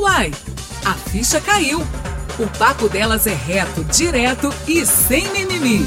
[0.00, 0.30] Uai,
[0.82, 1.80] a ficha caiu.
[2.38, 5.84] O papo delas é reto, direto e sem mimimi.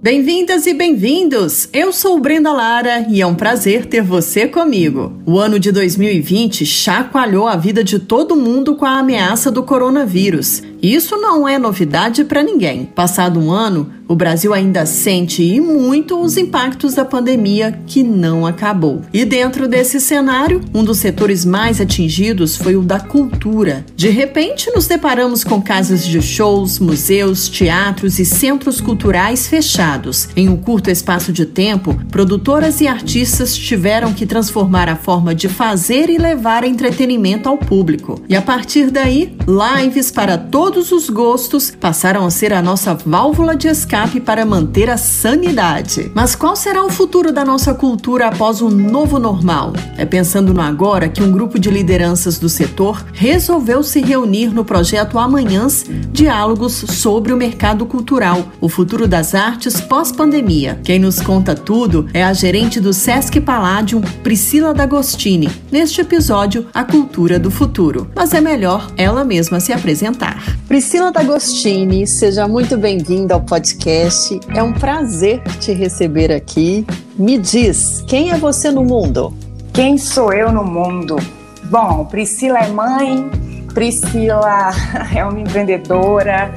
[0.00, 1.68] Bem-vindas e bem-vindos!
[1.72, 5.20] Eu sou Brenda Lara e é um prazer ter você comigo.
[5.26, 10.62] O ano de 2020 chacoalhou a vida de todo mundo com a ameaça do coronavírus.
[10.82, 12.84] Isso não é novidade para ninguém.
[12.86, 18.46] Passado um ano, o Brasil ainda sente e muito os impactos da pandemia que não
[18.46, 19.02] acabou.
[19.12, 23.84] E dentro desse cenário, um dos setores mais atingidos foi o da cultura.
[23.94, 30.28] De repente, nos deparamos com casas de shows, museus, teatros e centros culturais fechados.
[30.34, 35.48] Em um curto espaço de tempo, produtoras e artistas tiveram que transformar a forma de
[35.48, 38.22] fazer e levar entretenimento ao público.
[38.28, 43.56] E a partir daí, lives para todos os gostos passaram a ser a nossa válvula
[43.56, 46.10] de escape escape para manter a sanidade.
[46.14, 49.72] Mas qual será o futuro da nossa cultura após o novo normal?
[49.96, 54.64] É pensando no agora que um grupo de lideranças do setor resolveu se reunir no
[54.64, 60.80] projeto Amanhãs Diálogos sobre o mercado cultural, o futuro das artes pós-pandemia.
[60.84, 66.84] Quem nos conta tudo é a gerente do Sesc Palladium, Priscila D'Agostini, neste episódio A
[66.84, 68.10] Cultura do Futuro.
[68.14, 70.57] Mas é melhor ela mesma se apresentar.
[70.66, 74.40] Priscila D'Agostini, seja muito bem-vinda ao podcast.
[74.54, 76.86] É um prazer te receber aqui.
[77.18, 79.32] Me diz, quem é você no mundo?
[79.72, 81.16] Quem sou eu no mundo?
[81.64, 83.30] Bom, Priscila é mãe,
[83.72, 84.70] Priscila
[85.14, 86.52] é uma empreendedora,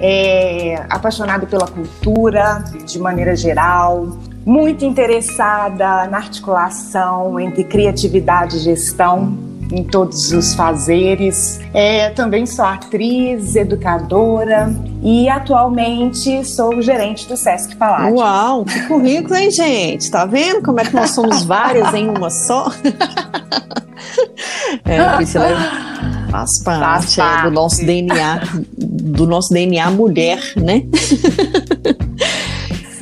[0.00, 9.43] é apaixonada pela cultura de maneira geral, muito interessada na articulação entre criatividade e gestão
[9.72, 11.60] em todos os fazeres.
[11.72, 18.16] É, também sou atriz, educadora e atualmente sou gerente do Sesc Palácio.
[18.16, 20.10] Uau, que currículo, hein, gente?
[20.10, 22.70] Tá vendo como é que nós somos várias em uma só?
[24.84, 25.94] é, Priscila
[26.34, 27.40] faz parte, faz parte.
[27.40, 28.40] É, do nosso DNA,
[28.76, 30.82] do nosso DNA mulher, né?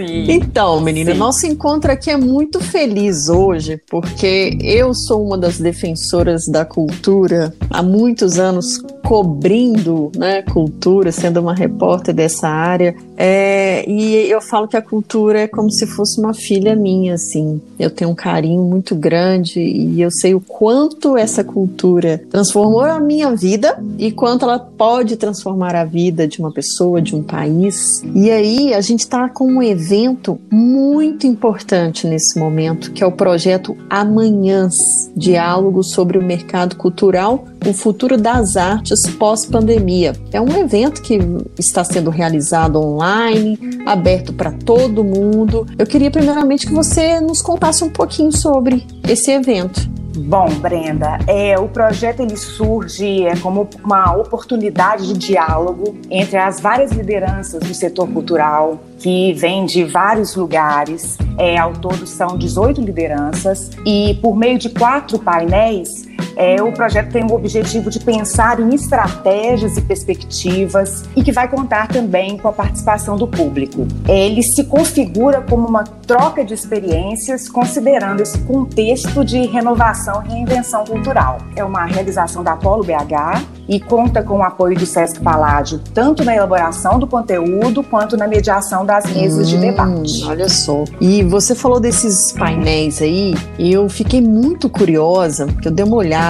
[0.06, 0.30] Sim.
[0.30, 1.18] Então, menina, Sim.
[1.18, 7.54] nosso encontro aqui é muito feliz hoje, porque eu sou uma das defensoras da cultura
[7.70, 12.94] há muitos anos cobrindo né, cultura, sendo uma repórter dessa área.
[13.16, 17.60] É, e eu falo que a cultura é como se fosse uma filha minha, assim.
[17.78, 22.98] Eu tenho um carinho muito grande e eu sei o quanto essa cultura transformou a
[23.00, 28.02] minha vida e quanto ela pode transformar a vida de uma pessoa, de um país.
[28.14, 33.12] E aí a gente está com um evento muito importante nesse momento, que é o
[33.12, 40.12] projeto Amanhãs Diálogo sobre o Mercado Cultural, o Futuro das Artes Pós-Pandemia.
[40.32, 41.18] É um evento que
[41.58, 45.66] está sendo realizado online, aberto para todo mundo.
[45.78, 49.90] Eu queria primeiramente que você nos contasse um pouquinho sobre esse evento.
[50.14, 56.60] Bom, Brenda, é, o projeto ele surge é, como uma oportunidade de diálogo entre as
[56.60, 61.16] várias lideranças do setor cultural, que vem de vários lugares.
[61.38, 66.06] É, ao todo são 18 lideranças e por meio de quatro painéis
[66.36, 71.48] é, o projeto tem o objetivo de pensar em estratégias e perspectivas e que vai
[71.48, 73.86] contar também com a participação do público.
[74.08, 80.84] Ele se configura como uma troca de experiências, considerando esse contexto de renovação e reinvenção
[80.84, 81.38] cultural.
[81.56, 86.24] É uma realização da Polo BH e conta com o apoio do Sesc Paládio, tanto
[86.24, 90.24] na elaboração do conteúdo quanto na mediação das mesas hum, de debate.
[90.24, 90.84] Olha só.
[91.00, 95.96] E você falou desses painéis aí, e eu fiquei muito curiosa, porque eu dei uma
[95.96, 96.21] olhada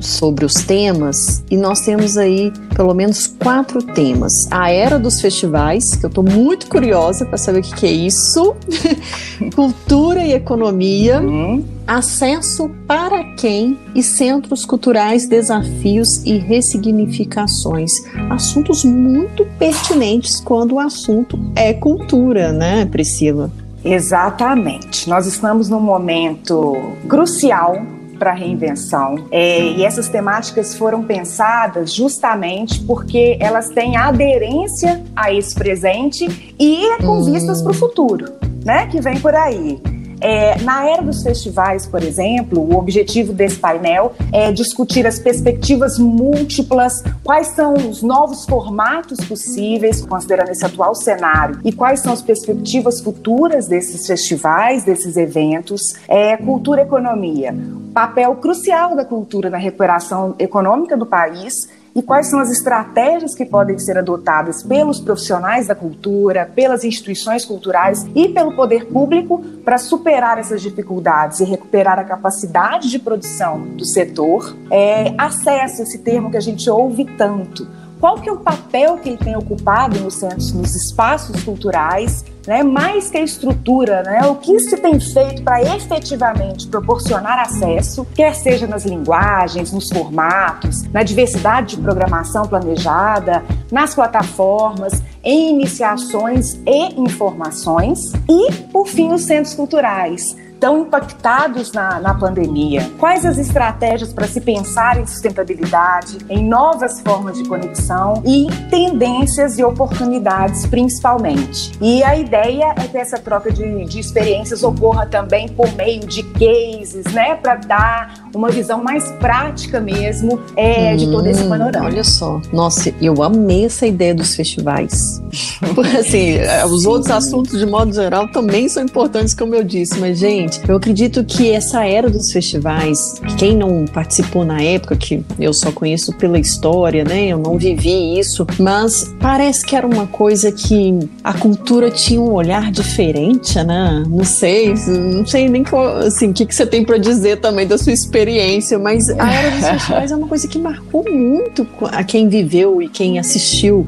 [0.00, 4.46] sobre os temas e nós temos aí pelo menos quatro temas.
[4.50, 7.92] A era dos festivais, que eu estou muito curiosa para saber o que, que, é
[7.92, 8.54] isso,
[9.54, 11.64] cultura e economia, uhum.
[11.86, 17.92] acesso para quem e centros culturais, desafios e ressignificações.
[18.28, 23.50] Assuntos muito pertinentes quando o assunto é cultura, né, Priscila?
[23.82, 25.08] Exatamente.
[25.08, 26.76] Nós estamos num momento
[27.08, 29.26] crucial para a reinvenção.
[29.30, 36.96] É, e essas temáticas foram pensadas justamente porque elas têm aderência a esse presente e
[36.98, 38.32] com vistas para o futuro,
[38.64, 38.86] né?
[38.86, 39.80] Que vem por aí.
[40.20, 45.98] É, na era dos festivais, por exemplo, o objetivo desse painel é discutir as perspectivas
[45.98, 52.22] múltiplas, quais são os novos formatos possíveis, considerando esse atual cenário, e quais são as
[52.22, 55.80] perspectivas futuras desses festivais, desses eventos.
[56.08, 57.54] É, cultura e economia,
[57.92, 63.46] papel crucial da cultura na recuperação econômica do país e quais são as estratégias que
[63.46, 69.78] podem ser adotadas pelos profissionais da cultura, pelas instituições culturais e pelo poder público para
[69.78, 74.54] superar essas dificuldades e recuperar a capacidade de produção do setor.
[74.70, 77.66] É, acesso, esse termo que a gente ouve tanto
[78.06, 82.62] qual que é o papel que ele tem ocupado nos centros, nos espaços culturais, né?
[82.62, 84.24] mais que a estrutura, né?
[84.28, 90.84] o que se tem feito para efetivamente proporcionar acesso, quer seja nas linguagens, nos formatos,
[90.92, 93.42] na diversidade de programação planejada,
[93.72, 100.36] nas plataformas, em iniciações e informações, e, por fim, os centros culturais
[100.66, 102.90] tão impactados na, na pandemia?
[102.98, 109.60] Quais as estratégias para se pensar em sustentabilidade, em novas formas de conexão e tendências
[109.60, 111.70] e oportunidades, principalmente?
[111.80, 116.24] E a ideia é que essa troca de, de experiências ocorra também por meio de
[116.24, 121.48] cases, né, para dar uma visão mais prática mesmo é, hum, de todo esse hum,
[121.48, 121.86] panorama.
[121.86, 125.22] Olha só, nossa, eu amei essa ideia dos festivais.
[125.98, 126.38] Assim,
[126.70, 130.76] os outros assuntos, de modo geral, também são importantes, como eu disse, mas, gente, eu
[130.76, 136.12] acredito que essa era dos festivais, quem não participou na época, que eu só conheço
[136.14, 137.26] pela história, né?
[137.26, 142.32] Eu não vivi isso, mas parece que era uma coisa que a cultura tinha um
[142.32, 144.04] olhar diferente, né?
[144.08, 145.64] Não sei, não sei nem
[146.06, 149.50] assim, o que, que você tem para dizer também da sua experiência, mas a era
[149.50, 153.86] dos festivais é uma coisa que marcou muito a quem viveu e quem assistiu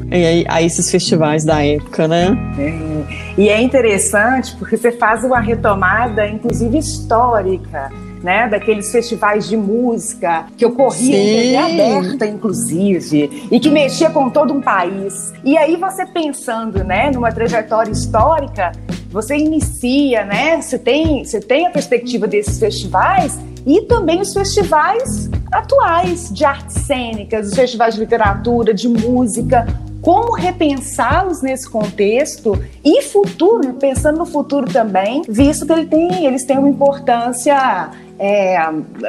[0.49, 2.37] a esses festivais da época, né?
[2.59, 3.39] É.
[3.39, 7.91] E é interessante porque você faz uma retomada, inclusive inclusive histórica,
[8.23, 14.31] né, daqueles festivais de música que ocorriam em TV aberta, inclusive, e que mexia com
[14.31, 15.33] todo um país.
[15.45, 18.73] E aí você pensando, né, numa trajetória histórica,
[19.11, 25.31] você inicia, né, você tem, você tem a perspectiva desses festivais e também os festivais
[25.53, 29.67] atuais de artes cênicas, os festivais de literatura, de música,
[30.01, 36.45] como repensá-los nesse contexto e futuro, pensando no futuro também, visto que ele tem, eles
[36.45, 38.59] têm uma importância é,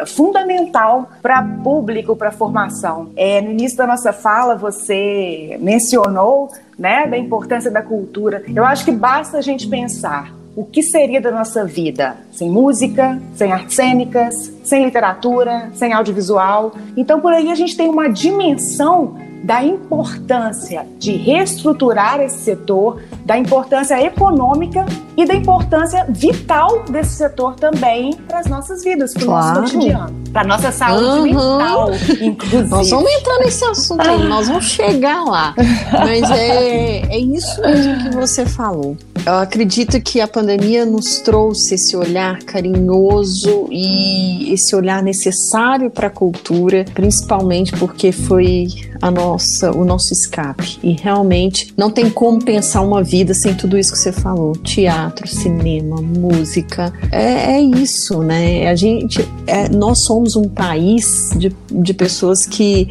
[0.05, 3.09] fundamental para público, para formação.
[3.15, 8.43] É, no início da nossa fala, você mencionou né, da importância da cultura.
[8.53, 13.19] Eu acho que basta a gente pensar o que seria da nossa vida sem música,
[13.35, 16.73] sem artes cênicas, sem literatura, sem audiovisual.
[16.97, 23.37] Então, por aí a gente tem uma dimensão da importância de reestruturar esse setor, da
[23.37, 29.25] importância econômica e da importância vital desse setor também para as nossas vidas, para o
[29.25, 29.61] claro.
[29.61, 31.23] nosso cotidiano, para a nossa saúde uhum.
[31.23, 31.91] mental,
[32.21, 32.69] inclusive.
[32.69, 35.53] Nós vamos entrar nesse assunto aí, nós vamos chegar lá.
[35.91, 38.97] Mas é, é isso mesmo que você falou.
[39.25, 46.07] Eu acredito que a pandemia nos trouxe esse olhar carinhoso e esse olhar necessário para
[46.07, 48.67] a cultura, principalmente porque foi
[49.01, 49.28] a nossa,
[49.75, 50.79] o nosso escape.
[50.81, 55.27] E realmente não tem como pensar uma vida sem tudo isso que você falou: teatro,
[55.27, 56.93] cinema, música.
[57.11, 58.69] É, é isso, né?
[58.69, 62.87] A gente, é, nós somos um país de, de pessoas que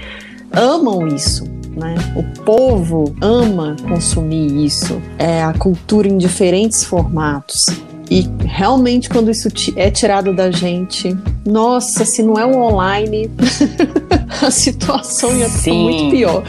[0.52, 1.44] amam isso
[1.78, 1.94] né?
[2.16, 7.66] O povo ama consumir isso, é a cultura em diferentes formatos.
[8.10, 13.30] E realmente, quando isso é tirado da gente, nossa, se não é o online,
[14.42, 16.42] a situação ia ser muito pior.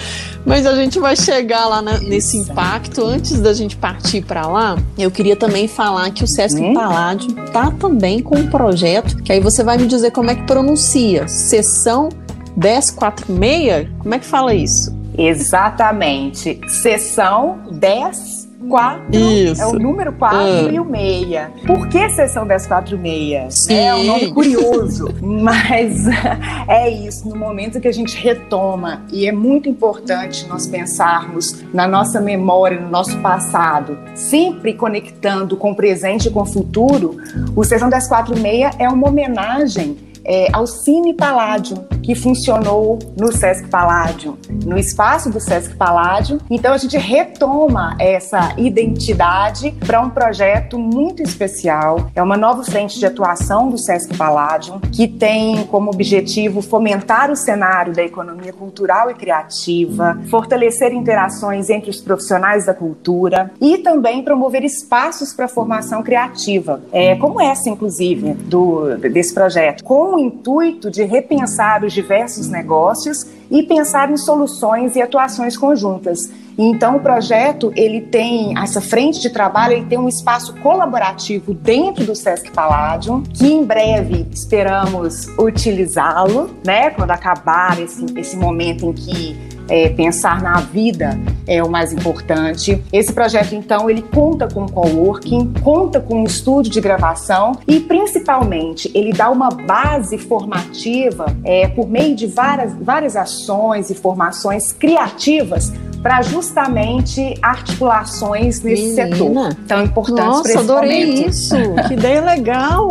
[0.46, 3.04] Mas a gente vai chegar lá na, nesse impacto.
[3.04, 6.74] Antes da gente partir para lá, eu queria também falar que o Sesc hum?
[6.74, 10.44] Paládio tá também com um projeto, que aí você vai me dizer como é que
[10.44, 11.28] pronuncia.
[11.28, 12.08] Sessão
[12.56, 13.90] 1046?
[14.00, 14.98] Como é que fala isso?
[15.18, 16.62] Exatamente.
[16.68, 19.62] Sessão 10 4 Isso.
[19.62, 20.72] é o número 4 ah.
[20.72, 21.52] e o meia.
[21.66, 23.70] Por que sessão 1046?
[23.70, 26.06] É um nome curioso, mas
[26.68, 31.88] é isso, no momento que a gente retoma, e é muito importante nós pensarmos na
[31.88, 37.18] nossa memória, no nosso passado, sempre conectando com o presente e com o futuro,
[37.56, 44.38] o Sessão 1046 é uma homenagem é, ao Cine Paládio, que funcionou no Sesc Paládio,
[44.66, 46.40] no espaço do Sesc Paládio.
[46.50, 52.10] Então a gente retoma essa identidade para um projeto muito especial.
[52.16, 57.36] É uma nova frente de atuação do Sesc Paládio, que tem como objetivo fomentar o
[57.36, 64.24] cenário da economia cultural e criativa, fortalecer interações entre os profissionais da cultura e também
[64.24, 71.04] promover espaços para formação criativa, é, como essa, inclusive, do, desse projeto, com intuito de
[71.04, 76.20] repensar os diversos negócios e pensar em soluções e atuações conjuntas.
[76.62, 82.06] Então o projeto ele tem essa frente de trabalho, ele tem um espaço colaborativo dentro
[82.06, 86.90] do Sesc Palladium, que em breve esperamos utilizá-lo, né?
[86.90, 92.84] Quando acabar esse, esse momento em que é, pensar na vida é o mais importante.
[92.92, 98.92] Esse projeto, então, ele conta com coworking, conta com um estúdio de gravação e, principalmente,
[98.94, 105.72] ele dá uma base formativa é, por meio de várias, várias ações e formações criativas
[106.02, 109.16] para justamente articulações nesse Menina.
[109.16, 111.30] setor tão importante Nossa, esse adorei momento.
[111.30, 111.56] isso!
[111.88, 112.88] que ideia legal!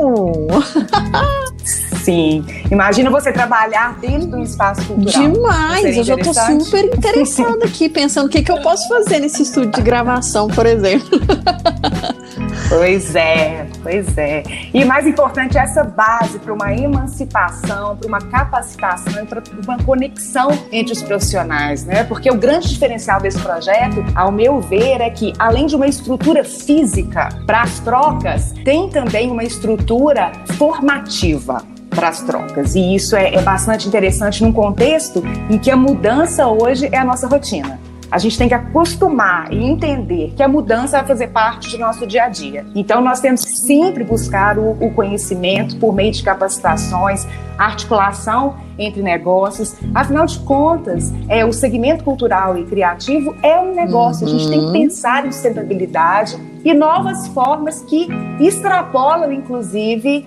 [2.02, 2.44] Sim.
[2.70, 5.30] Imagina você trabalhar dentro de um espaço cultural.
[5.30, 5.96] Demais!
[5.96, 9.72] Eu já estou super interessada aqui, pensando o que, que eu posso fazer nesse estúdio
[9.72, 11.18] de gravação, por exemplo.
[12.68, 14.42] Pois é, pois é.
[14.74, 20.92] E mais importante, essa base para uma emancipação, para uma capacitação, para uma conexão entre
[20.92, 22.04] os profissionais, né?
[22.04, 26.44] Porque o grande diferencial desse projeto, ao meu ver, é que além de uma estrutura
[26.44, 32.74] física para as trocas, tem também uma estrutura formativa para as trocas.
[32.74, 37.04] E isso é, é bastante interessante num contexto em que a mudança hoje é a
[37.04, 37.80] nossa rotina.
[38.10, 42.06] A gente tem que acostumar e entender que a mudança vai fazer parte do nosso
[42.06, 42.64] dia a dia.
[42.74, 47.26] Então, nós temos que sempre buscar o, o conhecimento por meio de capacitações,
[47.58, 49.74] articulação entre negócios.
[49.94, 54.26] Afinal de contas, é, o segmento cultural e criativo é um negócio.
[54.26, 54.34] Uhum.
[54.34, 54.72] A gente tem que uhum.
[54.72, 58.08] pensar em sustentabilidade e novas formas que
[58.40, 60.26] extrapolam, inclusive,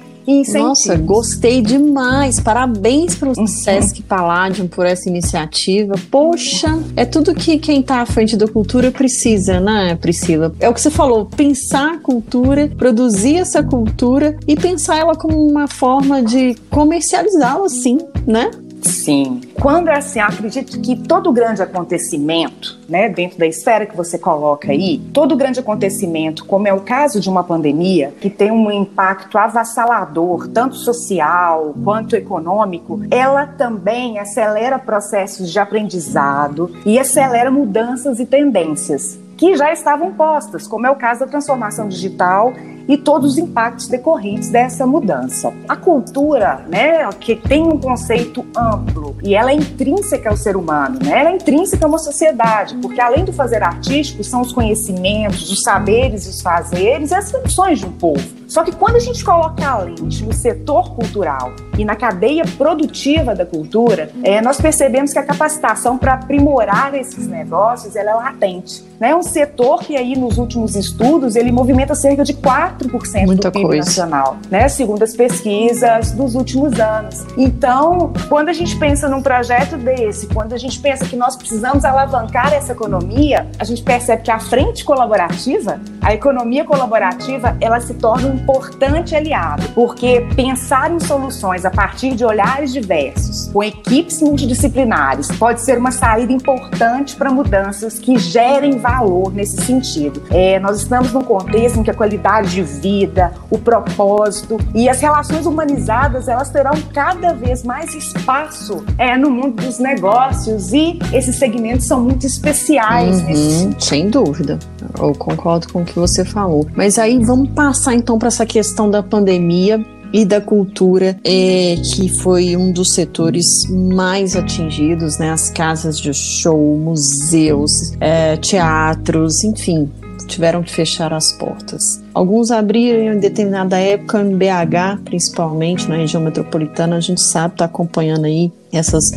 [0.53, 2.39] nossa, gostei demais.
[2.39, 3.47] Parabéns para o uhum.
[3.47, 5.95] Sesc Palladium por essa iniciativa.
[6.09, 10.53] Poxa, é tudo que quem está à frente da cultura precisa, né, Priscila?
[10.59, 15.45] É o que você falou, pensar a cultura, produzir essa cultura e pensar ela como
[15.45, 18.51] uma forma de comercializá-la, sim, né?
[18.81, 19.41] Sim.
[19.59, 24.71] Quando é assim, acredito que todo grande acontecimento, né, dentro da esfera que você coloca
[24.71, 29.37] aí, todo grande acontecimento, como é o caso de uma pandemia, que tem um impacto
[29.37, 38.25] avassalador, tanto social quanto econômico, ela também acelera processos de aprendizado e acelera mudanças e
[38.25, 42.53] tendências que já estavam postas, como é o caso da transformação digital
[42.91, 45.53] e todos os impactos decorrentes dessa mudança.
[45.67, 50.99] A cultura, né, que tem um conceito amplo e ela é intrínseca ao ser humano,
[51.01, 51.19] né?
[51.19, 55.61] Ela é intrínseca a uma sociedade, porque além do fazer artístico, são os conhecimentos, os
[55.61, 58.41] saberes, os fazeres e as funções de um povo.
[58.51, 63.33] Só que quando a gente coloca a lente no setor cultural e na cadeia produtiva
[63.33, 68.83] da cultura, é, nós percebemos que a capacitação para aprimorar esses negócios ela é latente.
[68.99, 69.11] Né?
[69.11, 72.80] É um setor que aí nos últimos estudos ele movimenta cerca de 4%
[73.25, 73.85] Muita do PIB coisa.
[73.85, 74.67] nacional, né?
[74.69, 77.25] segundo as pesquisas dos últimos anos.
[77.37, 81.85] Então, quando a gente pensa num projeto desse, quando a gente pensa que nós precisamos
[81.85, 87.93] alavancar essa economia, a gente percebe que a frente colaborativa, a economia colaborativa, ela se
[87.93, 94.21] torna um importante aliado, porque pensar em soluções a partir de olhares diversos, com equipes
[94.21, 100.23] multidisciplinares, pode ser uma saída importante para mudanças que gerem valor nesse sentido.
[100.31, 104.99] É, nós estamos num contexto em que a qualidade de vida, o propósito e as
[104.99, 111.35] relações humanizadas elas terão cada vez mais espaço é, no mundo dos negócios e esses
[111.35, 113.83] segmentos são muito especiais uhum, nesse sentido.
[113.83, 114.59] Sem dúvida,
[114.99, 116.67] eu concordo com o que você falou.
[116.75, 119.83] Mas aí vamos passar então para essa questão da pandemia
[120.13, 125.31] e da cultura, é, que foi um dos setores mais atingidos, né?
[125.31, 129.89] As casas de show, museus, é, teatros, enfim,
[130.25, 132.01] tiveram que fechar as portas.
[132.13, 136.97] Alguns abriram em determinada época em BH, principalmente na região metropolitana.
[136.97, 139.11] A gente sabe, está acompanhando aí essas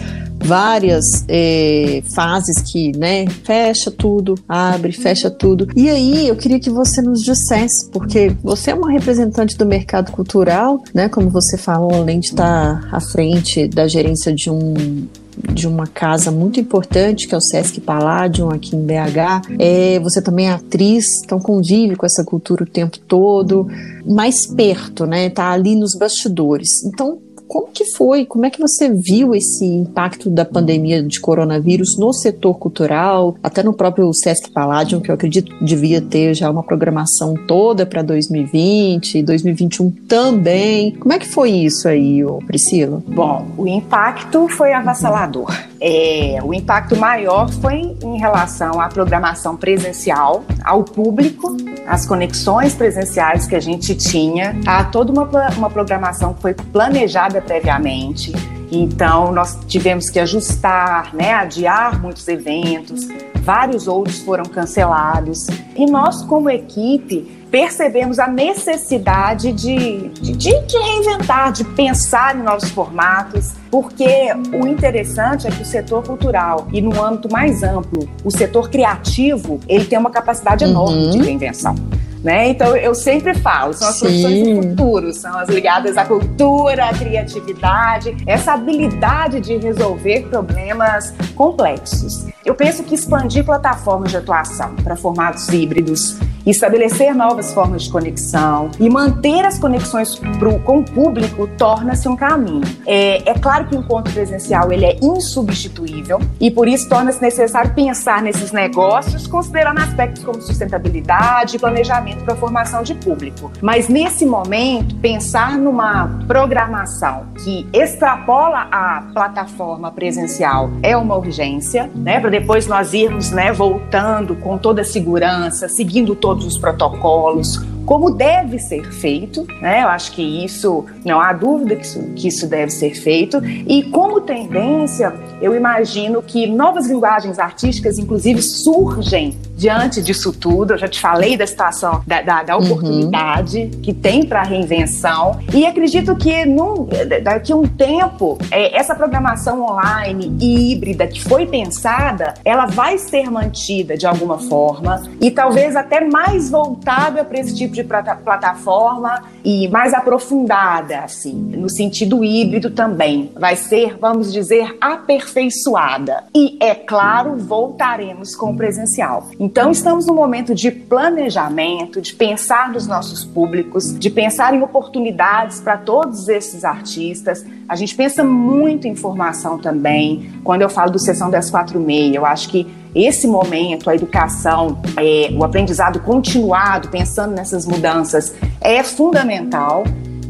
[0.45, 5.69] várias é, fases que, né, fecha tudo, abre, fecha tudo.
[5.75, 10.13] E aí eu queria que você nos dissesse, porque você é uma representante do mercado
[10.13, 15.67] cultural, né, como você falou, além de estar à frente da gerência de um de
[15.67, 19.55] uma casa muito importante, que é o Sesc Palladium, aqui em BH.
[19.59, 23.67] É, você também é atriz, então convive com essa cultura o tempo todo,
[24.07, 25.31] mais perto, né?
[25.31, 26.85] Tá ali nos bastidores.
[26.85, 28.25] Então, como que foi?
[28.25, 33.63] Como é que você viu esse impacto da pandemia de coronavírus no setor cultural, até
[33.63, 39.19] no próprio Sesc Palladium, que eu acredito devia ter já uma programação toda para 2020
[39.19, 40.93] e 2021 também.
[40.93, 43.03] Como é que foi isso aí, Priscila?
[43.07, 45.53] Bom, o impacto foi avassalador.
[45.81, 53.47] É, o impacto maior foi em relação à programação presencial, ao público, as conexões presenciais
[53.47, 58.33] que a gente tinha, a toda uma, uma programação que foi planejada previamente
[58.71, 63.07] Então, nós tivemos que ajustar, né, adiar muitos eventos,
[63.43, 65.47] vários outros foram cancelados.
[65.76, 72.69] E nós, como equipe, percebemos a necessidade de, de, de, reinventar, de pensar em novos
[72.71, 74.26] formatos, porque
[74.61, 79.61] o interessante é que o setor cultural e no âmbito mais amplo, o setor criativo,
[79.69, 81.11] ele tem uma capacidade enorme uhum.
[81.11, 81.76] de reinvenção.
[82.25, 82.49] Né?
[82.49, 84.00] Então eu sempre falo, são as Sim.
[84.00, 91.12] profissões do futuro, são as ligadas à cultura, à criatividade, essa habilidade de resolver problemas
[91.35, 92.26] complexos.
[92.43, 98.71] Eu penso que expandir plataformas de atuação para formatos híbridos, estabelecer novas formas de conexão
[98.78, 102.62] e manter as conexões pro, com o público torna-se um caminho.
[102.87, 107.73] É, é claro que o encontro presencial ele é insubstituível e por isso torna-se necessário
[107.75, 113.50] pensar nesses negócios considerando aspectos como sustentabilidade e planejamento para a formação de público.
[113.61, 122.21] Mas nesse momento, pensar numa programação que extrapola a plataforma presencial é uma urgência, né?
[122.21, 128.11] Para depois nós irmos, né, voltando com toda a segurança, seguindo todos os protocolos, como
[128.11, 129.83] deve ser feito, né?
[129.83, 133.45] Eu acho que isso, não há dúvida que isso, que isso deve ser feito.
[133.45, 140.75] E como tendência, eu imagino que novas linguagens artísticas, inclusive, surgem diante disso tudo.
[140.75, 142.64] Eu já te falei da situação, da, da, da uhum.
[142.64, 143.81] oportunidade uhum.
[143.83, 145.38] que tem para a reinvenção.
[145.53, 146.88] E acredito que num,
[147.23, 152.99] daqui a um tempo, é, essa programação online e híbrida que foi pensada, ela vai
[152.99, 159.25] ser mantida de alguma forma e talvez até mais voltada para esse tipo de plataforma
[159.45, 163.31] e mais aprofundada, assim, no sentido híbrido também.
[163.38, 166.25] Vai ser, vamos dizer, aperfeiçoada.
[166.35, 169.28] E, é claro, voltaremos com o presencial.
[169.38, 175.61] Então, estamos no momento de planejamento, de pensar nos nossos públicos, de pensar em oportunidades
[175.61, 177.45] para todos esses artistas.
[177.69, 180.31] A gente pensa muito em formação também.
[180.43, 185.43] Quando eu falo do Sessão 1046, eu acho que esse momento, a educação, é, o
[185.43, 189.85] aprendizado continuado, pensando nessas mudanças, é fundamental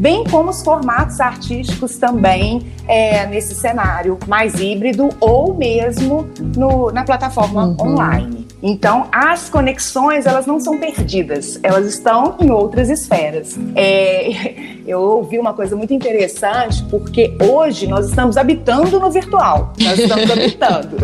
[0.05, 7.05] bem como os formatos artísticos também é, nesse cenário mais híbrido ou mesmo no, na
[7.05, 7.77] plataforma uhum.
[7.81, 8.47] online.
[8.63, 13.59] Então, as conexões, elas não são perdidas, elas estão em outras esferas.
[13.75, 14.55] É,
[14.87, 20.31] eu ouvi uma coisa muito interessante, porque hoje nós estamos habitando no virtual, nós estamos
[20.31, 20.97] habitando,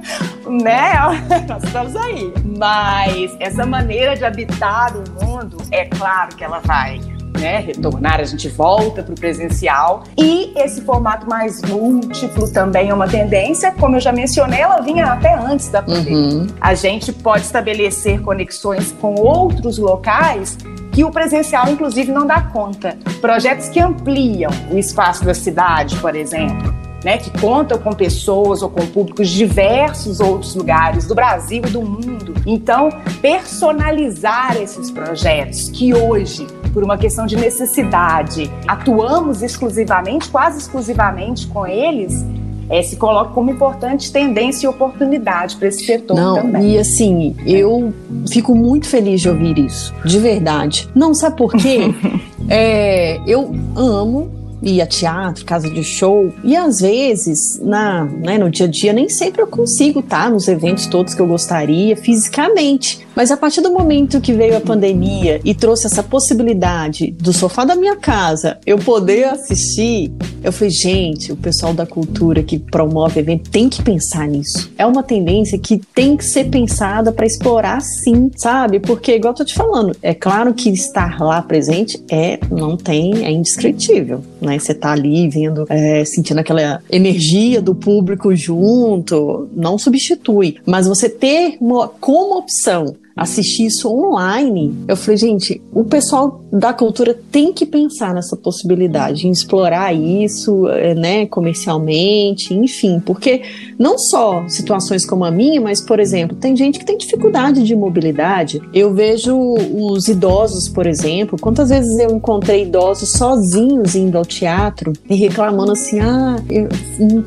[0.48, 0.94] né?
[1.46, 2.32] Nós estamos aí.
[2.56, 7.00] Mas essa maneira de habitar o mundo, é claro que ela vai
[7.36, 10.04] né, retornar, a gente volta para o presencial.
[10.16, 15.06] E esse formato mais múltiplo também é uma tendência, como eu já mencionei, ela vinha
[15.06, 16.16] até antes da pandemia.
[16.16, 16.46] Uhum.
[16.60, 20.56] A gente pode estabelecer conexões com outros locais
[20.96, 22.96] que o presencial, inclusive, não dá conta.
[23.20, 26.74] Projetos que ampliam o espaço da cidade, por exemplo.
[27.04, 31.70] Né, que contam com pessoas ou com públicos de diversos outros lugares do Brasil e
[31.70, 32.34] do mundo.
[32.44, 32.88] Então,
[33.20, 41.66] personalizar esses projetos que hoje por uma questão de necessidade, atuamos exclusivamente, quase exclusivamente com
[41.66, 42.22] eles,
[42.68, 46.72] é, se coloca como importante tendência e oportunidade para esse setor Não, também.
[46.72, 47.94] E assim, eu
[48.30, 50.86] fico muito feliz de ouvir isso, de verdade.
[50.94, 51.94] Não, sabe por quê?
[52.46, 54.30] é, eu amo
[54.62, 58.92] ir a teatro, casa de show, e às vezes, na, né, no dia a dia,
[58.92, 63.05] nem sempre eu consigo estar nos eventos todos que eu gostaria fisicamente.
[63.16, 67.64] Mas a partir do momento que veio a pandemia e trouxe essa possibilidade do sofá
[67.64, 70.12] da minha casa eu poder assistir,
[70.44, 74.70] eu falei, gente, o pessoal da cultura que promove evento tem que pensar nisso.
[74.76, 78.80] É uma tendência que tem que ser pensada para explorar sim, sabe?
[78.80, 83.24] Porque, igual eu tô te falando, é claro que estar lá presente é, não tem,
[83.24, 84.58] é indescritível né?
[84.58, 90.56] Você tá ali vendo, é, sentindo aquela energia do público junto, não substitui.
[90.64, 96.72] Mas você ter uma, como opção assistir isso online, eu falei, gente, o pessoal da
[96.74, 103.42] cultura tem que pensar nessa possibilidade, em explorar isso, eh, né, comercialmente, enfim, porque
[103.78, 107.74] não só situações como a minha, mas, por exemplo, tem gente que tem dificuldade de
[107.74, 108.60] mobilidade.
[108.72, 114.92] Eu vejo os idosos, por exemplo, quantas vezes eu encontrei idosos sozinhos indo ao teatro
[115.08, 116.68] e reclamando assim: ah, eu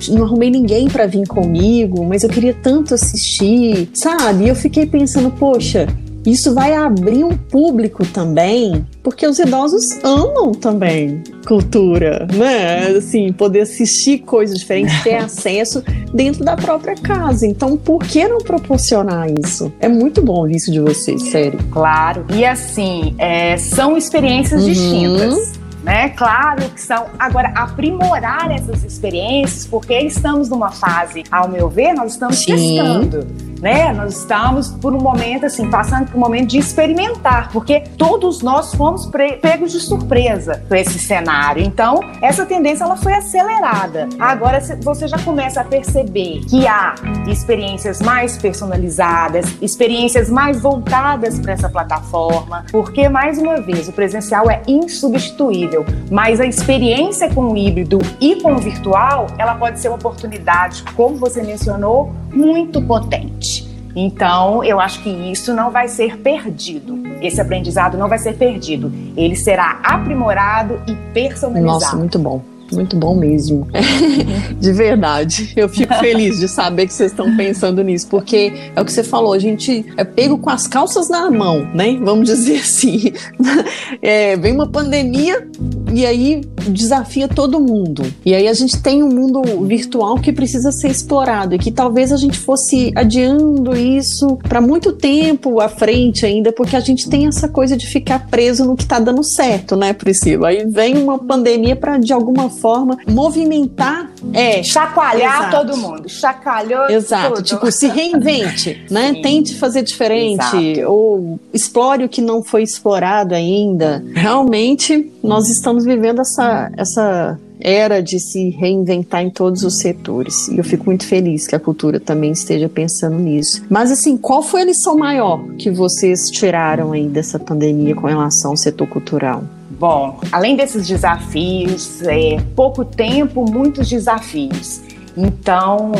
[0.09, 4.45] não arrumei ninguém para vir comigo, mas eu queria tanto assistir, sabe?
[4.45, 5.78] E eu fiquei pensando, poxa,
[6.25, 12.87] isso vai abrir um público também, porque os idosos amam também cultura, né?
[12.97, 17.47] Assim, poder assistir coisas diferentes, ter acesso dentro da própria casa.
[17.47, 19.71] Então, por que não proporcionar isso?
[19.79, 21.59] É muito bom isso de vocês, sério.
[21.71, 22.25] Claro.
[22.33, 24.69] E assim, é, são experiências uhum.
[24.69, 26.09] distintas né?
[26.09, 27.07] Claro que são.
[27.17, 32.53] Agora, aprimorar essas experiências, porque estamos numa fase, ao meu ver, nós estamos Sim.
[32.53, 33.27] testando
[33.61, 33.93] né?
[33.93, 38.73] Nós estamos por um momento assim, passando por um momento de experimentar, porque todos nós
[38.73, 39.09] fomos
[39.41, 41.63] pegos de surpresa por esse cenário.
[41.63, 44.07] Então, essa tendência ela foi acelerada.
[44.19, 46.95] Agora você já começa a perceber que há
[47.27, 54.49] experiências mais personalizadas, experiências mais voltadas para essa plataforma, porque mais uma vez, o presencial
[54.49, 59.89] é insubstituível, mas a experiência com o híbrido e com o virtual, ela pode ser
[59.89, 63.67] uma oportunidade, como você mencionou, muito potente.
[63.95, 66.97] Então, eu acho que isso não vai ser perdido.
[67.21, 68.91] Esse aprendizado não vai ser perdido.
[69.17, 71.79] Ele será aprimorado e personalizado.
[71.79, 72.41] Nossa, muito bom.
[72.71, 73.67] Muito bom mesmo.
[74.59, 75.51] de verdade.
[75.55, 79.03] Eu fico feliz de saber que vocês estão pensando nisso, porque é o que você
[79.03, 81.97] falou, a gente é pego com as calças na mão, né?
[82.01, 83.13] Vamos dizer assim.
[84.01, 85.47] É, vem uma pandemia
[85.93, 88.03] e aí desafia todo mundo.
[88.25, 92.11] E aí a gente tem um mundo virtual que precisa ser explorado e que talvez
[92.11, 97.27] a gente fosse adiando isso para muito tempo à frente ainda, porque a gente tem
[97.27, 100.49] essa coisa de ficar preso no que está dando certo, né, Priscila?
[100.49, 105.67] Aí vem uma pandemia para de alguma forma movimentar, é, chacoalhar exato.
[105.67, 107.43] todo mundo, chacoalhou Exato, tudo.
[107.43, 109.13] tipo, se reinvente, né?
[109.13, 109.21] Sim.
[109.21, 110.91] Tente fazer diferente exato.
[110.91, 114.03] ou explore o que não foi explorado ainda.
[114.13, 120.47] Realmente, nós estamos vivendo essa essa era de se reinventar em todos os setores.
[120.47, 123.63] E eu fico muito feliz que a cultura também esteja pensando nisso.
[123.69, 128.51] Mas assim, qual foi a lição maior que vocês tiraram aí dessa pandemia com relação
[128.51, 129.43] ao setor cultural?
[129.69, 134.81] Bom, além desses desafios, é, pouco tempo, muitos desafios.
[135.15, 135.91] Então,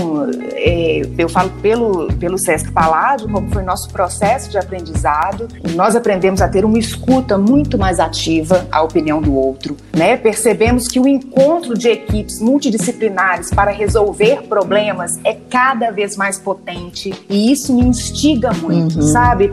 [0.54, 5.48] é, eu falo pelo, pelo Sesc Paládio, como foi nosso processo de aprendizado.
[5.76, 9.76] Nós aprendemos a ter uma escuta muito mais ativa à opinião do outro.
[9.96, 10.18] Né?
[10.18, 17.14] Percebemos que o encontro de equipes multidisciplinares para resolver problemas é cada vez mais potente
[17.30, 19.02] e isso me instiga muito, uhum.
[19.02, 19.52] sabe?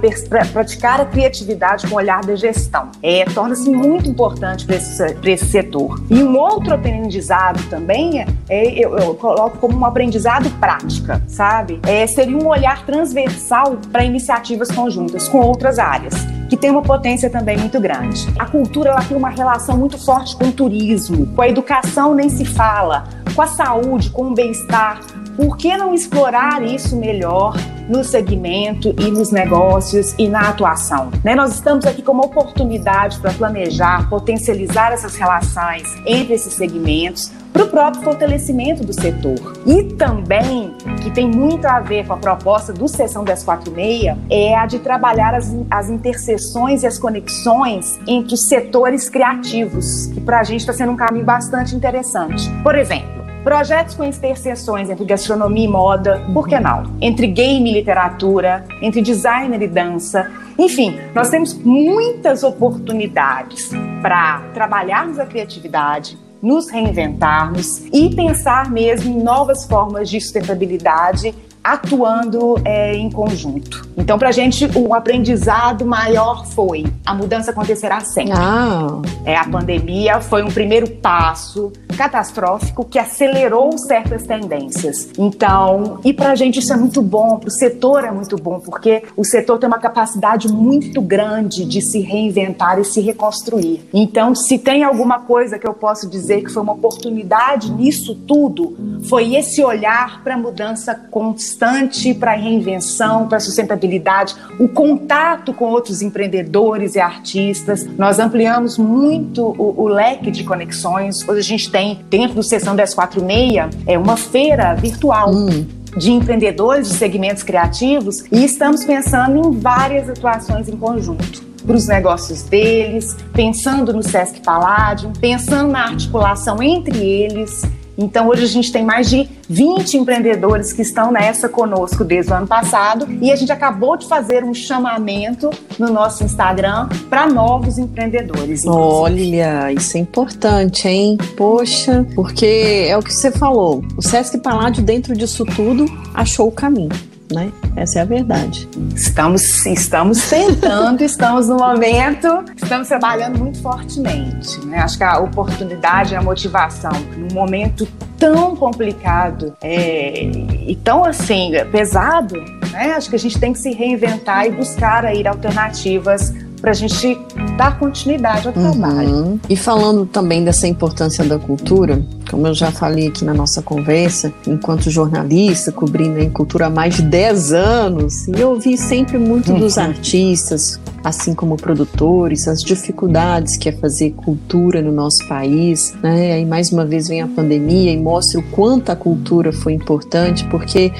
[0.53, 2.90] Praticar a criatividade com o olhar da gestão.
[3.03, 6.03] É, Torna-se muito importante para esse, esse setor.
[6.11, 11.81] E um outro aprendizado também é, é eu, eu coloco como um aprendizado prática, sabe?
[11.87, 16.15] É, seria um olhar transversal para iniciativas conjuntas com outras áreas
[16.49, 18.27] que tem uma potência também muito grande.
[18.39, 22.29] A cultura ela tem uma relação muito forte com o turismo, com a educação nem
[22.29, 23.05] se fala,
[23.35, 25.01] com a saúde, com o bem-estar.
[25.37, 27.55] Por que não explorar isso melhor
[27.88, 31.11] no segmento e nos negócios e na atuação?
[31.22, 31.35] Né?
[31.35, 37.68] Nós estamos aqui como oportunidade para planejar, potencializar essas relações entre esses segmentos para o
[37.68, 39.35] próprio fortalecimento do setor.
[39.66, 44.66] E também, que tem muito a ver com a proposta do Sessão 1046, é a
[44.66, 50.44] de trabalhar as, as interseções e as conexões entre os setores criativos, que para a
[50.44, 52.51] gente está sendo um caminho bastante interessante.
[52.62, 53.16] Por exemplo,
[53.47, 56.97] projetos com interseções entre gastronomia e moda, por que não?
[57.01, 60.29] Entre game e literatura, entre designer e dança.
[60.59, 63.71] Enfim, nós temos muitas oportunidades
[64.03, 71.33] para trabalharmos a criatividade, nos reinventarmos e pensar mesmo em novas formas de sustentabilidade
[71.63, 73.89] atuando é, em conjunto.
[73.97, 78.35] Então, para a gente, o aprendizado maior foi a mudança acontecerá sempre.
[78.37, 79.03] Ah.
[79.25, 85.09] É, a pandemia foi um primeiro passo catastrófico que acelerou certas tendências.
[85.19, 88.61] Então, e para a gente isso é muito bom, para o setor é muito bom,
[88.61, 93.89] porque o setor tem uma capacidade muito grande de se reinventar e se reconstruir.
[93.93, 98.77] Então, se tem alguma coisa que eu posso dizer que foi uma oportunidade nisso tudo,
[99.09, 105.53] foi esse olhar para a mudança constante, para a reinvenção, para a sustentabilidade, o contato
[105.53, 107.87] com outros empreendedores e artistas.
[107.97, 111.27] Nós ampliamos muito o, o leque de conexões.
[111.29, 115.31] Hoje a gente tem tem dentro do Sessão 1046 é uma feira virtual.
[115.31, 121.75] Hum de empreendedores de segmentos criativos e estamos pensando em várias atuações em conjunto para
[121.75, 127.62] os negócios deles, pensando no Sesc Palladium, pensando na articulação entre eles
[127.97, 132.35] então, hoje a gente tem mais de 20 empreendedores que estão nessa conosco desde o
[132.35, 137.79] ano passado e a gente acabou de fazer um chamamento no nosso Instagram para novos
[137.79, 138.65] empreendedores.
[138.65, 139.41] Inclusive.
[139.41, 141.17] Olha, isso é importante, hein?
[141.37, 143.83] Poxa, porque é o que você falou.
[143.97, 146.91] O Sesc Paládio, dentro disso tudo, achou o caminho
[147.33, 147.53] né?
[147.75, 148.69] Essa é a verdade.
[148.95, 154.65] Estamos, estamos tentando, estamos no momento, estamos trabalhando muito fortemente.
[154.67, 154.79] Né?
[154.79, 157.87] Acho que a oportunidade, a motivação, num momento
[158.19, 162.35] tão complicado é, e tão assim pesado,
[162.71, 162.93] né?
[162.93, 167.19] Acho que a gente tem que se reinventar e buscar aí alternativas para a gente
[167.57, 168.71] dar continuidade ao uhum.
[168.71, 169.40] trabalho.
[169.49, 174.33] E falando também dessa importância da cultura, como eu já falei aqui na nossa conversa,
[174.47, 179.53] enquanto jornalista, cobrindo a cultura há mais de 10 anos, e eu ouvi sempre muito
[179.53, 179.59] uhum.
[179.59, 186.33] dos artistas, assim como produtores, as dificuldades que é fazer cultura no nosso país, né?
[186.33, 190.45] Aí mais uma vez vem a pandemia e mostra o quanto a cultura foi importante,
[190.49, 190.92] porque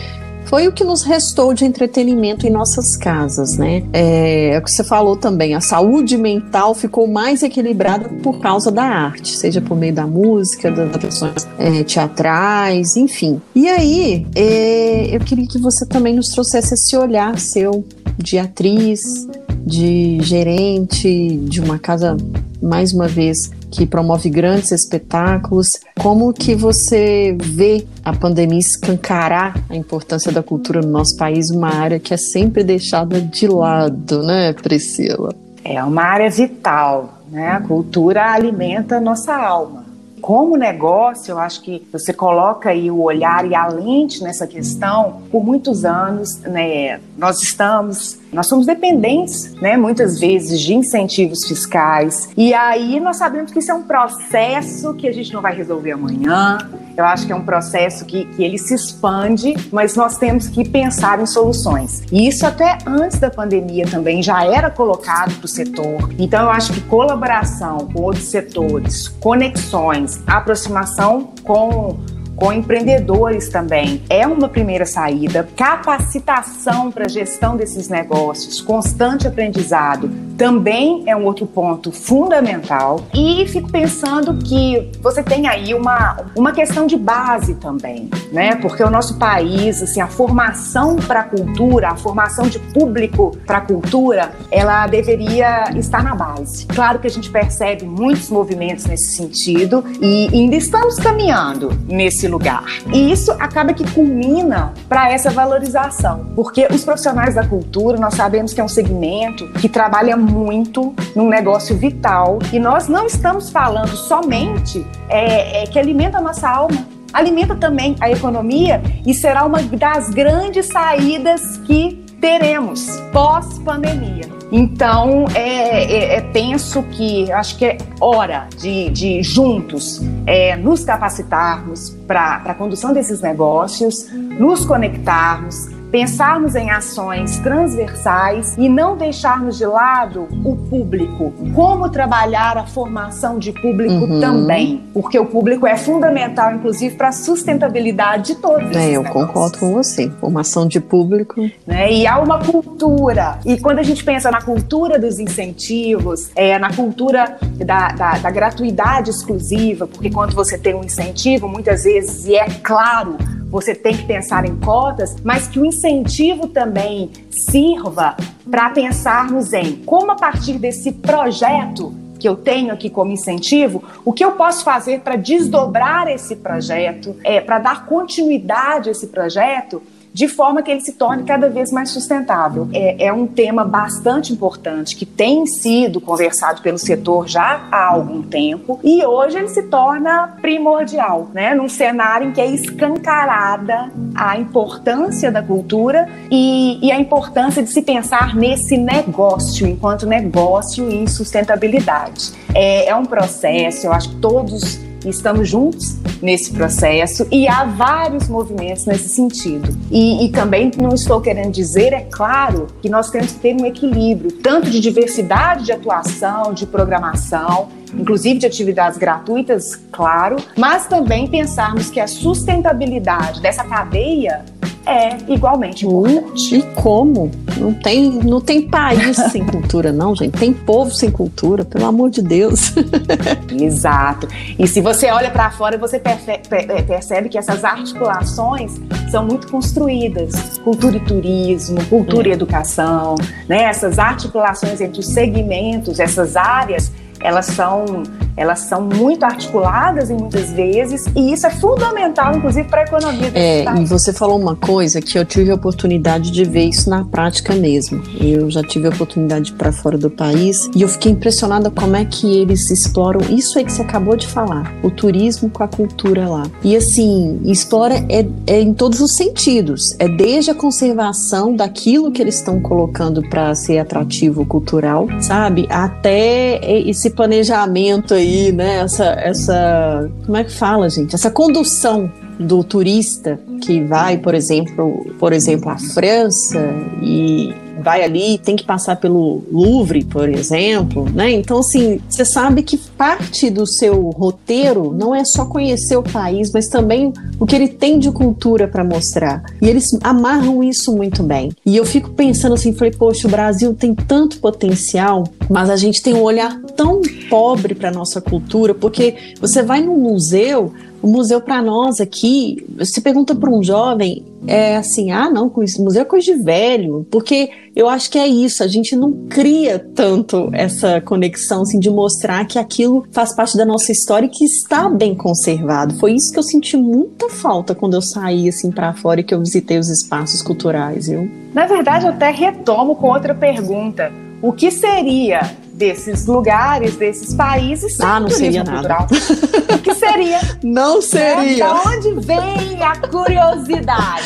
[0.47, 3.83] foi o que nos restou de entretenimento em nossas casas, né?
[3.93, 8.71] É, é o que você falou também, a saúde mental ficou mais equilibrada por causa
[8.71, 13.41] da arte, seja por meio da música, das atrações é, teatrais, enfim.
[13.55, 17.85] E aí, é, eu queria que você também nos trouxesse esse olhar seu
[18.17, 19.27] de atriz,
[19.67, 22.17] de gerente de uma casa,
[22.63, 25.69] mais uma vez, que promove grandes espetáculos.
[26.01, 31.75] Como que você vê a pandemia escancarar a importância da cultura no nosso país, uma
[31.75, 35.35] área que é sempre deixada de lado, né, Priscila?
[35.65, 37.49] É uma área vital, né?
[37.49, 39.87] A cultura alimenta a nossa alma
[40.27, 45.23] como negócio, eu acho que você coloca aí o olhar e a lente nessa questão
[45.31, 46.99] por muitos anos, né?
[47.17, 52.29] Nós estamos nós somos dependentes, né, muitas vezes, de incentivos fiscais.
[52.37, 55.93] E aí nós sabemos que isso é um processo que a gente não vai resolver
[55.93, 56.59] amanhã.
[56.97, 60.67] Eu acho que é um processo que, que ele se expande, mas nós temos que
[60.69, 62.03] pensar em soluções.
[62.11, 66.11] E isso até antes da pandemia também já era colocado para o setor.
[66.19, 71.99] Então eu acho que colaboração com outros setores, conexões, aproximação com
[72.37, 74.03] com empreendedores também.
[74.09, 75.49] É uma primeira saída.
[75.57, 83.07] Capacitação para gestão desses negócios, constante aprendizado, também é um outro ponto fundamental.
[83.14, 88.57] E fico pensando que você tem aí uma, uma questão de base também, né?
[88.57, 93.59] Porque o nosso país, assim, a formação para a cultura, a formação de público para
[93.59, 96.66] a cultura, ela deveria estar na base.
[96.66, 102.29] Claro que a gente percebe muitos movimentos nesse sentido e ainda estamos caminhando nesse esse
[102.29, 102.65] lugar.
[102.93, 108.53] E isso acaba que culmina para essa valorização, porque os profissionais da cultura, nós sabemos
[108.53, 113.97] que é um segmento que trabalha muito num negócio vital e nós não estamos falando
[113.97, 119.62] somente é, é, que alimenta a nossa alma, alimenta também a economia e será uma
[119.62, 124.36] das grandes saídas que teremos pós-pandemia.
[124.51, 130.85] Então, é, é, é, penso que acho que é hora de, de juntos é, nos
[130.85, 139.57] capacitarmos para a condução desses negócios, nos conectarmos, pensarmos em ações transversais e não deixarmos
[139.57, 141.33] de lado o público.
[141.55, 144.20] Como trabalhar a formação de público uhum.
[144.20, 148.77] também, porque o público é fundamental, inclusive, para a sustentabilidade de todos.
[148.77, 149.27] É, eu negócios.
[149.27, 150.11] concordo com você.
[150.20, 151.40] Formação de público.
[151.66, 151.92] Né?
[151.92, 153.38] E há uma cultura.
[153.44, 158.31] E quando a gente pensa na cultura dos incentivos, é, na cultura da, da, da
[158.31, 163.16] gratuidade exclusiva, porque quando você tem um incentivo, muitas vezes, e é claro,
[163.49, 168.17] você tem que pensar em cotas, mas que o incentivo também sirva
[168.51, 174.13] para pensarmos em como, a partir desse projeto que eu tenho aqui como incentivo, o
[174.13, 179.83] que eu posso fazer para desdobrar esse projeto, é, para dar continuidade a esse projeto
[180.17, 182.71] de forma que ele se torne cada vez mais sustentável.
[182.73, 188.23] É, é um tema bastante importante que tem sido conversado pelo setor já há algum
[188.23, 191.55] tempo e hoje ele se torna primordial, né?
[191.55, 197.69] Num cenário em que é escancarada a importância da cultura e, e a importância de
[197.69, 202.33] se pensar nesse negócio enquanto negócio em sustentabilidade.
[202.55, 208.29] É, é um processo, eu acho que todos estamos juntos nesse processo e há vários
[208.29, 209.77] movimentos nesse sentido.
[209.90, 213.64] E, e, também não estou querendo dizer, é claro, que nós temos que ter um
[213.64, 221.27] equilíbrio, tanto de diversidade de atuação, de programação, inclusive de atividades gratuitas, claro, mas também
[221.27, 224.45] pensarmos que a sustentabilidade dessa cadeia
[224.87, 226.57] é igualmente importante.
[226.57, 227.31] E como?
[227.57, 230.38] Não tem, não tem país sem cultura, não, gente.
[230.38, 232.72] Tem povo sem cultura, pelo amor de Deus.
[233.51, 234.29] Exato.
[234.57, 240.59] E se você olha para fora, você é, percebe que essas articulações são muito construídas.
[240.59, 242.31] Cultura e turismo, cultura é.
[242.31, 243.16] e educação,
[243.49, 243.64] né?
[243.64, 248.05] Essas articulações entre os segmentos, essas áreas, elas são
[248.37, 253.31] elas são muito articuladas em muitas vezes e isso é fundamental, inclusive, para a economia.
[253.35, 257.05] É, e você falou uma coisa que eu tive a oportunidade de ver isso na
[257.05, 258.03] prática mesmo.
[258.20, 262.05] Eu já tive a oportunidade para fora do país e eu fiquei impressionada como é
[262.05, 266.29] que eles exploram isso aí que você acabou de falar, o turismo com a cultura
[266.29, 266.44] lá.
[266.62, 269.96] E assim, explora é, é em todos os sentidos.
[269.99, 275.66] É desde a conservação daquilo que eles estão colocando para ser atrativo cultural, sabe?
[275.70, 278.81] Até esse planejamento aí, né?
[278.81, 281.15] Essa, essa, como é que fala, gente?
[281.15, 286.61] Essa condução do turista que vai, por exemplo, por exemplo, à França
[287.03, 291.31] e vai ali, tem que passar pelo Louvre, por exemplo, né?
[291.31, 296.51] Então, assim, você sabe que parte do seu roteiro não é só conhecer o país,
[296.53, 299.43] mas também o que ele tem de cultura para mostrar.
[299.61, 301.53] E eles amarram isso muito bem.
[301.65, 306.03] E eu fico pensando assim, falei, poxa, o Brasil tem tanto potencial, mas a gente
[306.03, 311.41] tem um olhar tão pobre para nossa cultura, porque você vai num museu, o museu
[311.41, 316.25] para nós aqui, você pergunta para um jovem, é assim, ah, não, museu é coisa
[316.25, 321.61] de velho, porque eu acho que é isso, a gente não cria tanto essa conexão
[321.61, 325.95] assim, de mostrar que aquilo faz parte da nossa história e que está bem conservado.
[325.97, 329.35] Foi isso que eu senti muita falta quando eu saí assim para fora e que
[329.35, 331.31] eu visitei os espaços culturais, viu?
[331.53, 334.11] Na verdade, eu até retomo com outra pergunta.
[334.41, 335.41] O que seria
[335.77, 339.07] desses lugares, desses países, sem ah, não seria cultural.
[339.11, 339.75] nada.
[339.75, 340.41] O que seria?
[340.65, 341.73] Não seria.
[341.75, 341.99] Né?
[342.01, 344.25] De onde vem a curiosidade?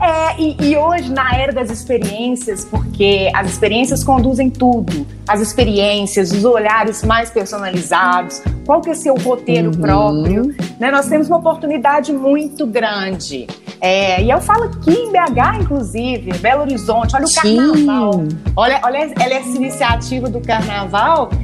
[0.00, 6.32] É, e, e, hoje, na era das experiências, porque as experiências conduzem tudo, as experiências,
[6.32, 9.80] os olhares mais personalizados, qual que é seu roteiro uhum.
[9.80, 10.90] próprio, né?
[10.90, 13.46] Nós temos uma oportunidade muito grande.
[13.80, 17.56] É, e eu falo aqui em BH, inclusive, Belo Horizonte, olha o Sim.
[17.56, 18.24] carnaval.
[18.56, 20.83] Olha, olha essa iniciativa do carnaval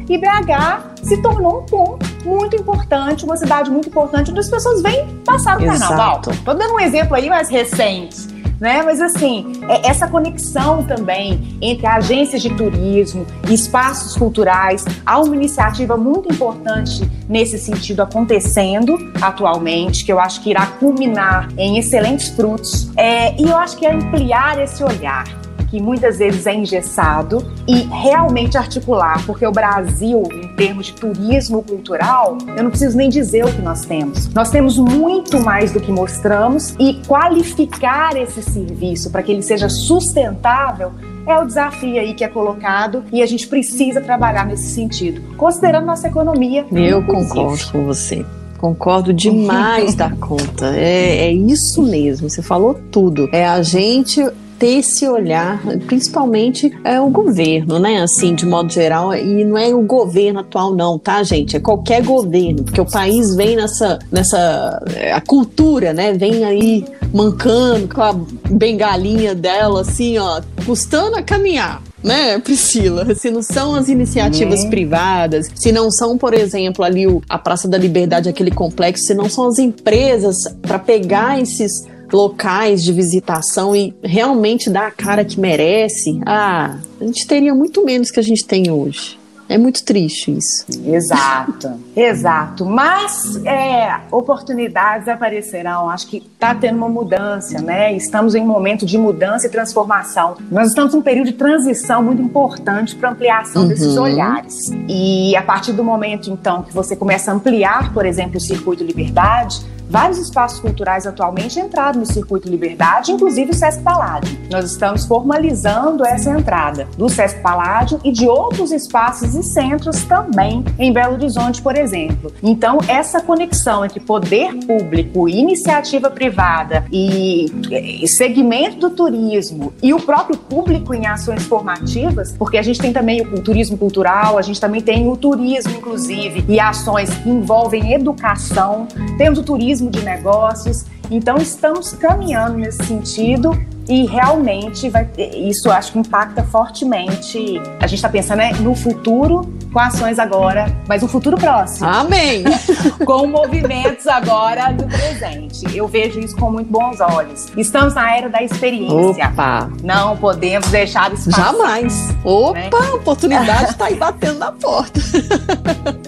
[0.08, 4.82] e BH se tornou um ponto muito importante, uma cidade muito importante, onde as pessoas
[4.82, 6.20] vêm passar o carnaval.
[6.20, 8.82] Estou dando um exemplo aí mais recente né?
[8.82, 15.96] Mas assim, é essa conexão também entre agências de turismo espaços culturais, há uma iniciativa
[15.96, 22.90] muito importante nesse sentido acontecendo atualmente, que eu acho que irá culminar em excelentes frutos.
[22.96, 25.39] É, e eu acho que é ampliar esse olhar
[25.70, 31.62] que muitas vezes é engessado e realmente articular, porque o Brasil, em termos de turismo
[31.62, 34.28] cultural, eu não preciso nem dizer o que nós temos.
[34.34, 39.68] Nós temos muito mais do que mostramos e qualificar esse serviço para que ele seja
[39.68, 40.92] sustentável
[41.26, 45.86] é o desafio aí que é colocado e a gente precisa trabalhar nesse sentido, considerando
[45.86, 46.66] nossa economia.
[46.72, 48.24] Eu concordo com você.
[48.58, 50.76] Concordo demais da conta.
[50.76, 52.28] É, é isso mesmo.
[52.28, 53.28] Você falou tudo.
[53.32, 54.22] É a gente
[54.60, 58.02] ter esse olhar, principalmente é o governo, né?
[58.02, 61.56] Assim, de modo geral, e não é o governo atual, não, tá, gente?
[61.56, 66.12] É qualquer governo, porque o país vem nessa, nessa é, a cultura, né?
[66.12, 68.12] Vem aí mancando com a
[68.50, 73.14] bengalinha dela, assim, ó, custando a caminhar né, Priscila?
[73.14, 74.70] Se não são as iniciativas uhum.
[74.70, 79.14] privadas, se não são, por exemplo, ali o, a Praça da Liberdade, aquele complexo, se
[79.14, 85.24] não são as empresas para pegar esses locais de visitação e realmente dar a cara
[85.24, 89.20] que merece, ah, a gente teria muito menos que a gente tem hoje.
[89.50, 90.64] É muito triste isso.
[90.86, 92.64] Exato, exato.
[92.64, 95.90] Mas é, oportunidades aparecerão.
[95.90, 97.92] Acho que está tendo uma mudança, né?
[97.92, 100.36] Estamos em um momento de mudança e transformação.
[100.52, 103.68] Nós estamos num período de transição muito importante para ampliação uhum.
[103.68, 104.54] desses olhares.
[104.88, 108.84] E a partir do momento, então, que você começa a ampliar, por exemplo, o circuito
[108.84, 114.38] Liberdade, Vários espaços culturais atualmente entraram no Circuito Liberdade, inclusive o Sesc Paládio.
[114.48, 120.64] Nós estamos formalizando essa entrada do Sesc Paládio e de outros espaços e centros também
[120.78, 122.32] em Belo Horizonte, por exemplo.
[122.40, 130.38] Então, essa conexão entre poder público, iniciativa privada e segmento do turismo e o próprio
[130.38, 134.80] público em ações formativas, porque a gente tem também o turismo cultural, a gente também
[134.80, 138.86] tem o turismo, inclusive, e ações que envolvem educação,
[139.18, 140.84] temos o turismo turismo de negócios.
[141.10, 147.60] Então, estamos caminhando nesse sentido e realmente vai ter, isso acho que impacta fortemente.
[147.80, 151.88] A gente está pensando né, no futuro com ações agora, mas um futuro próximo.
[151.88, 152.44] Amém!
[153.04, 155.76] com movimentos agora do presente.
[155.76, 157.48] Eu vejo isso com muito bons olhos.
[157.56, 159.26] Estamos na era da experiência.
[159.26, 159.68] Opa!
[159.82, 162.14] Não podemos deixar isso Jamais!
[162.22, 162.58] Opa!
[162.58, 162.70] Né?
[162.72, 165.00] A oportunidade está aí batendo na porta.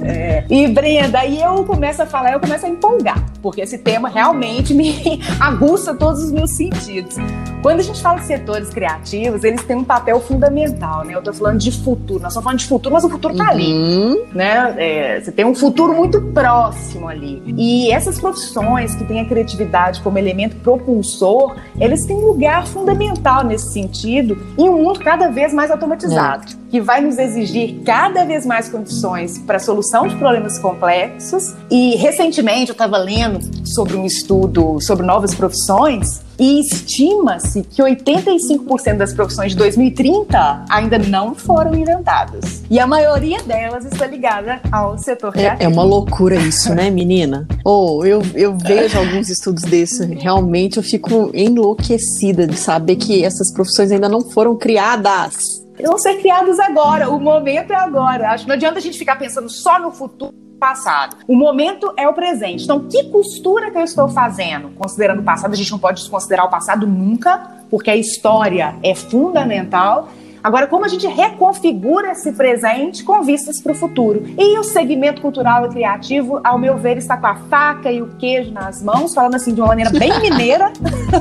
[0.53, 4.75] E Brenda, aí eu começo a falar, eu começo a empolgar, porque esse tema realmente
[4.75, 7.17] me aguça todos os meus sentidos.
[7.63, 11.15] Quando a gente fala de setores criativos, eles têm um papel fundamental, né?
[11.15, 13.73] Eu tô falando de futuro, nós estamos falando de futuro, mas o futuro tá ali,
[13.73, 14.25] uhum.
[14.35, 14.75] né?
[14.77, 17.41] É, você tem um futuro muito próximo ali.
[17.57, 23.45] E essas profissões que têm a criatividade como elemento propulsor, eles têm um lugar fundamental
[23.45, 26.47] nesse sentido em um mundo cada vez mais automatizado.
[26.59, 31.55] É que vai nos exigir cada vez mais condições para a solução de problemas complexos.
[31.71, 38.97] E recentemente eu estava lendo sobre um estudo sobre novas profissões e estima-se que 85%
[38.97, 42.65] das profissões de 2030 ainda não foram inventadas.
[42.69, 45.63] E a maioria delas está ligada ao setor criativo.
[45.63, 47.47] É, é uma loucura isso, né, menina?
[47.65, 53.25] Ou oh, eu, eu vejo alguns estudos desses, realmente eu fico enlouquecida de saber que
[53.25, 57.11] essas profissões ainda não foram criadas vão ser criados agora.
[57.11, 58.31] O momento é agora.
[58.31, 60.33] Acho que não adianta a gente ficar pensando só no futuro
[60.63, 61.17] passado.
[61.27, 62.63] O momento é o presente.
[62.63, 64.71] Então, que costura que eu estou fazendo?
[64.77, 68.95] Considerando o passado, a gente não pode desconsiderar o passado nunca, porque a história é
[68.95, 70.09] fundamental.
[70.41, 74.25] Agora, como a gente reconfigura esse presente com vistas para o futuro?
[74.39, 78.11] E o segmento cultural e criativo, ao meu ver, está com a faca e o
[78.17, 80.73] queijo nas mãos, falando assim de uma maneira bem mineira,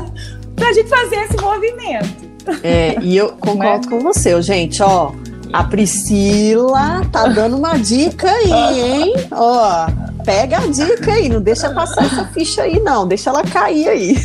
[0.56, 2.30] para a gente fazer esse movimento.
[2.62, 5.12] É, e eu concordo com você, gente, ó.
[5.54, 9.14] A Priscila tá dando uma dica aí, hein?
[9.32, 9.88] Ó,
[10.24, 13.06] pega a dica aí, não deixa passar essa ficha aí, não.
[13.08, 14.18] Deixa ela cair aí.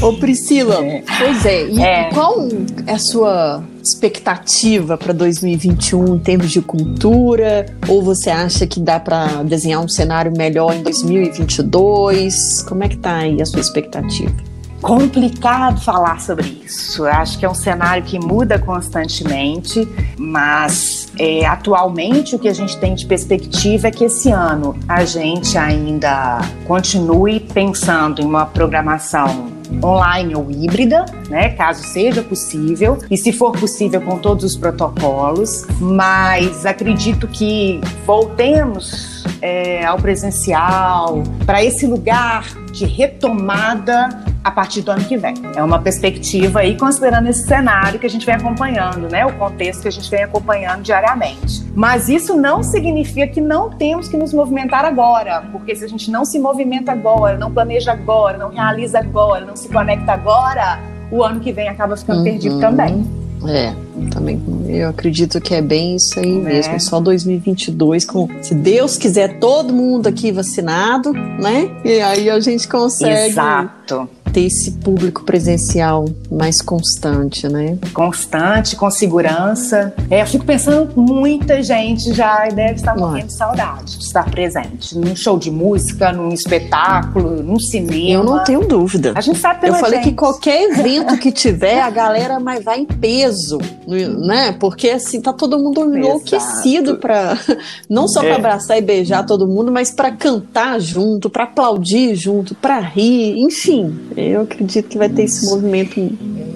[0.00, 1.02] Ô, Priscila, é.
[1.18, 1.66] pois é.
[1.66, 2.04] E é.
[2.10, 2.48] qual
[2.86, 7.66] é a sua expectativa para 2021 em termos de cultura?
[7.88, 12.62] Ou você acha que dá para desenhar um cenário melhor em 2022?
[12.68, 14.49] Como é que tá aí a sua expectativa?
[14.80, 17.04] Complicado falar sobre isso.
[17.06, 19.86] Acho que é um cenário que muda constantemente,
[20.18, 25.04] mas é, atualmente o que a gente tem de perspectiva é que esse ano a
[25.04, 33.16] gente ainda continue pensando em uma programação online ou híbrida, né, caso seja possível, e
[33.16, 41.62] se for possível com todos os protocolos, mas acredito que voltemos é, ao presencial, para
[41.62, 44.08] esse lugar de retomada
[44.42, 45.34] a partir do ano que vem.
[45.54, 49.24] É uma perspectiva aí considerando esse cenário que a gente vem acompanhando, né?
[49.26, 51.64] O contexto que a gente vem acompanhando diariamente.
[51.74, 56.10] Mas isso não significa que não temos que nos movimentar agora, porque se a gente
[56.10, 60.80] não se movimenta agora, não planeja agora, não realiza agora, não se conecta agora,
[61.10, 62.24] o ano que vem acaba ficando uhum.
[62.24, 63.04] perdido também.
[63.48, 63.74] É,
[64.12, 64.38] também
[64.68, 66.42] eu acredito que é bem isso aí é.
[66.42, 66.78] mesmo.
[66.78, 71.70] Só 2022, com, se Deus quiser, todo mundo aqui vacinado, né?
[71.84, 73.30] E aí a gente consegue.
[73.30, 77.78] Exato ter esse público presencial mais constante, né?
[77.92, 79.94] Constante, com segurança.
[80.10, 84.96] É, eu fico pensando, muita gente já deve estar morrendo de saudade de estar presente
[84.96, 88.10] num show de música, num espetáculo, num cinema.
[88.10, 89.12] Eu não tenho dúvida.
[89.14, 90.10] A gente sabe pela Eu falei gente.
[90.10, 94.52] que qualquer evento que tiver, a galera vai em peso, né?
[94.52, 97.38] Porque assim, tá todo mundo enlouquecido para
[97.88, 98.36] não só para é.
[98.36, 103.98] abraçar e beijar todo mundo, mas para cantar junto, para aplaudir junto, para rir, enfim.
[104.20, 106.00] Eu acredito que vai ter esse movimento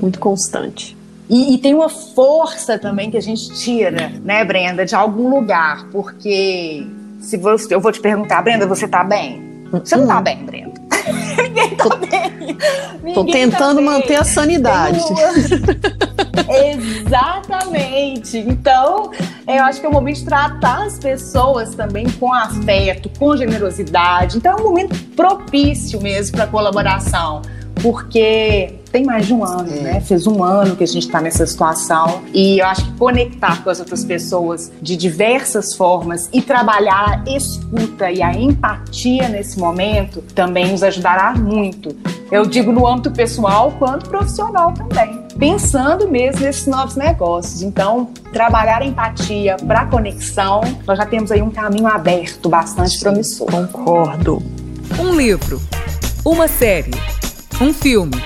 [0.00, 0.96] muito constante.
[1.28, 5.86] E, e, tem uma força também que a gente tira, né, Brenda, de algum lugar,
[5.90, 6.86] porque
[7.18, 9.42] se você, eu vou te perguntar, Brenda, você tá bem?
[9.72, 10.74] Você não tá bem, Brenda.
[11.42, 12.56] Ninguém tá tô, bem.
[13.02, 15.00] Ninguém tô tentando tá manter a sanidade.
[16.49, 18.39] Exatamente.
[18.39, 19.11] Então,
[19.47, 24.37] eu acho que é o momento de tratar as pessoas também com afeto, com generosidade.
[24.39, 27.43] Então, é um momento propício mesmo para colaboração
[27.82, 29.80] porque tem mais de um ano, é.
[29.80, 30.00] né?
[30.00, 33.70] Fez um ano que a gente está nessa situação e eu acho que conectar com
[33.70, 40.22] as outras pessoas de diversas formas e trabalhar a escuta e a empatia nesse momento
[40.34, 41.94] também nos ajudará muito.
[42.30, 45.24] Eu digo no âmbito pessoal quanto profissional também.
[45.38, 47.62] Pensando mesmo nesses novos negócios.
[47.62, 53.50] Então, trabalhar a empatia para conexão, nós já temos aí um caminho aberto bastante promissor.
[53.50, 54.42] Concordo.
[54.98, 55.60] Um livro,
[56.24, 56.92] uma série
[57.61, 58.16] um filme,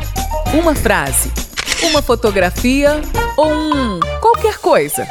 [0.54, 1.30] uma frase,
[1.82, 3.00] uma fotografia
[3.36, 5.06] ou um qualquer coisa.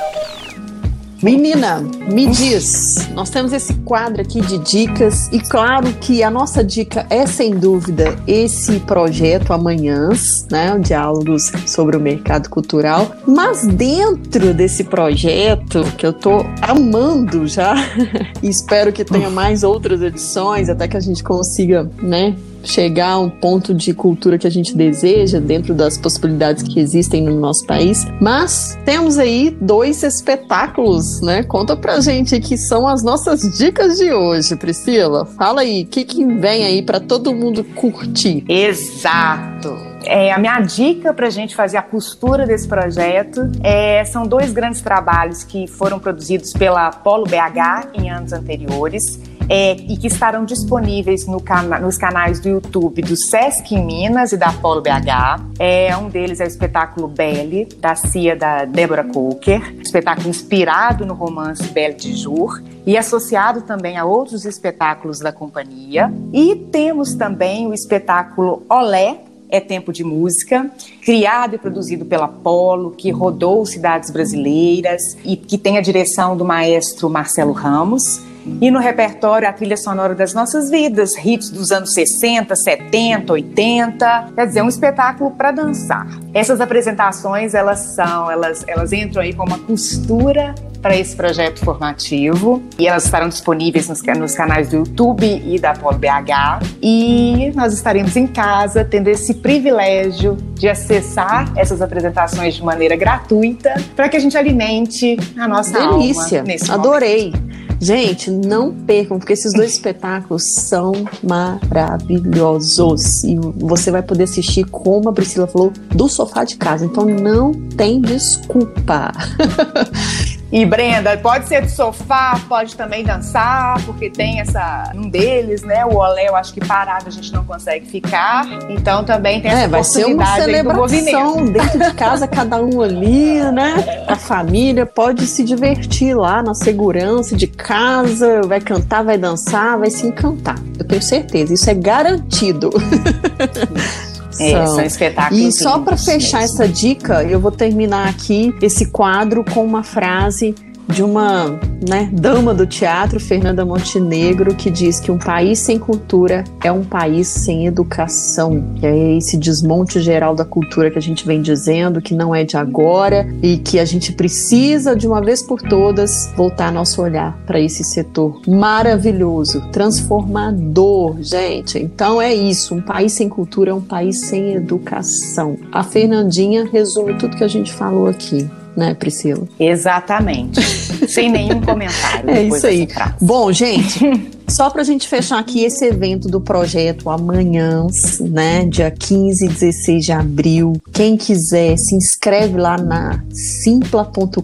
[1.21, 6.63] Menina, me diz, nós temos esse quadro aqui de dicas e claro que a nossa
[6.63, 14.53] dica é sem dúvida esse projeto Amanhãs, né, diálogos sobre o mercado cultural, mas dentro
[14.53, 17.73] desse projeto que eu tô amando já
[18.43, 22.35] e espero que tenha mais outras edições até que a gente consiga, né,
[22.67, 27.23] chegar a um ponto de cultura que a gente deseja dentro das possibilidades que existem
[27.23, 28.05] no nosso país.
[28.21, 31.43] Mas temos aí dois espetáculos, né?
[31.43, 35.25] Conta pra gente que são as nossas dicas de hoje, Priscila.
[35.25, 38.43] Fala aí, o que, que vem aí para todo mundo curtir?
[38.47, 39.75] Exato.
[40.05, 44.53] É, a minha dica para a gente fazer a costura desse projeto é, são dois
[44.53, 49.19] grandes trabalhos que foram produzidos pela Polo BH em anos anteriores.
[49.49, 54.37] É, e que estarão disponíveis no cana nos canais do YouTube do Sesc Minas e
[54.37, 55.41] da Polo BH.
[55.59, 61.13] É, um deles é o espetáculo Belle, da Cia da Débora Coker, espetáculo inspirado no
[61.13, 66.11] romance Belle de Jour e associado também a outros espetáculos da companhia.
[66.33, 70.69] E temos também o espetáculo Olé, é Tempo de Música,
[71.03, 76.43] criado e produzido pela Polo, que rodou cidades brasileiras e que tem a direção do
[76.43, 78.21] maestro Marcelo Ramos.
[78.61, 84.31] E no repertório a trilha sonora das nossas vidas, hits dos anos 60, 70, 80,
[84.35, 86.07] quer dizer, um espetáculo para dançar.
[86.33, 92.61] Essas apresentações, elas são, elas, elas entram aí com uma costura para esse projeto formativo
[92.77, 97.73] e elas estarão disponíveis nos, nos, canais do YouTube e da Polo BH e nós
[97.73, 104.17] estaremos em casa tendo esse privilégio de acessar essas apresentações de maneira gratuita para que
[104.17, 106.39] a gente alimente a nossa Delícia.
[106.39, 107.31] alma nesse Adorei.
[107.31, 107.46] Momento.
[107.79, 110.91] Gente, não percam, porque esses dois espetáculos são
[111.23, 113.23] maravilhosos.
[113.23, 116.85] E você vai poder assistir, como a Priscila falou, do sofá de casa.
[116.85, 119.11] Então não tem desculpa.
[120.51, 125.85] E Brenda, pode ser do sofá, pode também dançar, porque tem essa um deles, né?
[125.85, 128.45] O olé, eu acho que parado a gente não consegue ficar.
[128.69, 133.41] Então também tem essa é, vai ser uma celebração dentro de casa, cada um ali,
[133.51, 134.05] né?
[134.07, 139.89] A família pode se divertir lá na segurança de casa, vai cantar, vai dançar, vai
[139.89, 140.55] se encantar.
[140.79, 142.69] Eu tenho certeza, isso é garantido.
[144.39, 144.75] É, são.
[144.75, 145.43] são espetáculos.
[145.43, 146.63] E só para fechar mesmo.
[146.63, 150.53] essa dica, eu vou terminar aqui esse quadro com uma frase
[150.87, 156.43] de uma né, dama do teatro, Fernanda Montenegro, que diz que um país sem cultura
[156.63, 158.73] é um país sem educação.
[158.75, 162.43] Que é esse desmonte geral da cultura que a gente vem dizendo, que não é
[162.43, 167.37] de agora e que a gente precisa, de uma vez por todas, voltar nosso olhar
[167.45, 171.77] para esse setor maravilhoso, transformador, gente.
[171.77, 175.57] Então é isso: um país sem cultura é um país sem educação.
[175.71, 178.47] A Fernandinha resume tudo que a gente falou aqui
[178.77, 179.47] né, Priscila?
[179.59, 180.61] Exatamente.
[181.07, 182.29] Sem nenhum comentário.
[182.29, 182.87] É isso aí.
[183.19, 183.99] Bom, gente,
[184.49, 187.85] Só para a gente fechar aqui esse evento do projeto amanhã,
[188.21, 190.73] né, dia 15 e 16 de abril.
[190.93, 194.41] Quem quiser, se inscreve lá na simpla.com.br,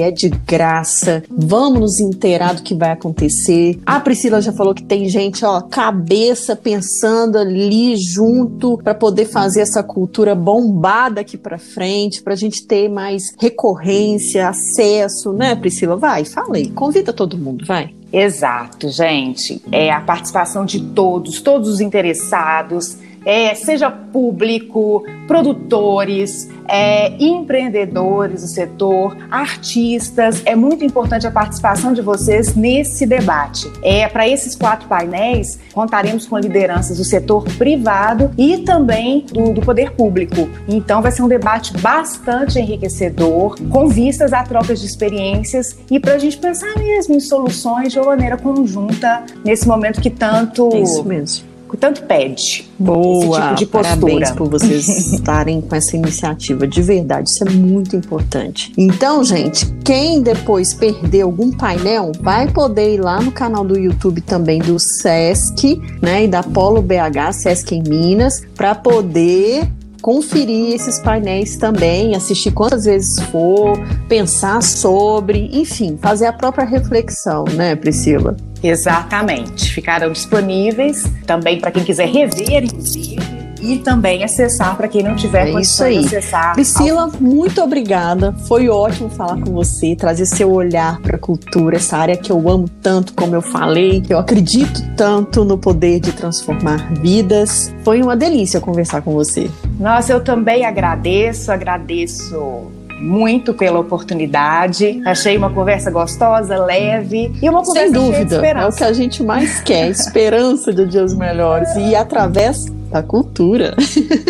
[0.00, 1.22] é de graça.
[1.30, 3.78] Vamos nos inteirar do que vai acontecer.
[3.86, 9.60] A Priscila já falou que tem gente, ó, cabeça pensando ali junto para poder fazer
[9.60, 15.96] essa cultura bombada aqui para frente, para a gente ter mais recorrência, acesso, né, Priscila?
[15.96, 18.01] Vai, fala aí, convida todo mundo, vai.
[18.12, 19.62] Exato, gente.
[19.72, 28.48] É a participação de todos, todos os interessados é, seja público, produtores, é, empreendedores do
[28.48, 30.42] setor, artistas.
[30.44, 33.70] É muito importante a participação de vocês nesse debate.
[33.82, 39.60] É, Para esses quatro painéis, contaremos com lideranças do setor privado e também do, do
[39.60, 40.48] poder público.
[40.68, 46.14] Então, vai ser um debate bastante enriquecedor, com vistas a trocas de experiências e para
[46.14, 50.70] a gente pensar mesmo em soluções de uma maneira conjunta nesse momento que tanto.
[50.72, 52.68] É isso mesmo tanto pede.
[52.78, 58.72] Boa, tipo parabéns por vocês estarem com essa iniciativa, de verdade, isso é muito importante.
[58.76, 64.20] Então, gente, quem depois perder algum painel, vai poder ir lá no canal do YouTube
[64.20, 69.68] também do Sesc, né, e da Polo BH, Sesc em Minas, para poder
[70.02, 73.78] conferir esses painéis também, assistir quantas vezes for,
[74.08, 78.36] pensar sobre, enfim, fazer a própria reflexão, né, Priscila?
[78.62, 79.72] Exatamente.
[79.72, 83.31] Ficaram disponíveis também para quem quiser rever, inclusive
[83.62, 86.00] e também acessar para quem não tiver é aí.
[86.00, 86.54] de acessar.
[86.54, 87.12] Priscila, ao...
[87.20, 88.34] muito obrigada.
[88.46, 92.48] Foi ótimo falar com você, trazer seu olhar para a cultura, essa área que eu
[92.48, 97.72] amo tanto, como eu falei, que eu acredito tanto no poder de transformar vidas.
[97.84, 99.48] Foi uma delícia conversar com você.
[99.78, 102.70] Nossa, eu também agradeço, agradeço
[103.02, 105.02] muito pela oportunidade.
[105.04, 109.22] Achei uma conversa gostosa, leve e uma conversa Sem dúvida, é o que a gente
[109.22, 113.74] mais quer, esperança de dias melhores e através da cultura.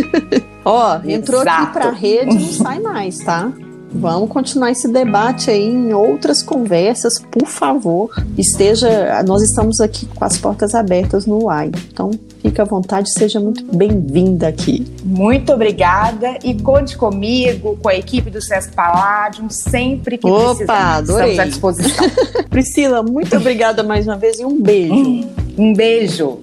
[0.64, 1.62] Ó, entrou Exato.
[1.62, 3.52] aqui pra rede, não sai mais, tá?
[3.94, 8.10] Vamos continuar esse debate aí em outras conversas, por favor.
[8.38, 11.72] Esteja, nós estamos aqui com as portas abertas no UAI.
[11.92, 12.10] Então,
[12.40, 14.86] fique à vontade, seja muito bem-vinda aqui.
[15.04, 20.96] Muito obrigada e conte comigo, com a equipe do Sesc Palladium, sempre que Opa, precisar.
[20.96, 21.30] Adorei.
[21.32, 22.06] Estamos à disposição.
[22.48, 25.28] Priscila, muito obrigada mais uma vez e um beijo.
[25.58, 26.38] Um beijo.